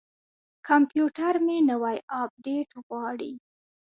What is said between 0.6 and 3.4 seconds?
کمپیوټر مې نوی اپډیټ غواړي.